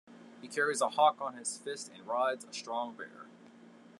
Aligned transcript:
He 0.41 0.47
carries 0.47 0.81
a 0.81 0.89
hawk 0.89 1.17
on 1.21 1.35
his 1.35 1.59
fist 1.59 1.91
and 1.93 2.07
rides 2.07 2.43
a 2.43 2.51
strong 2.51 2.95
bear. 2.95 3.27